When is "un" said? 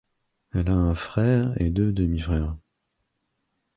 0.75-0.95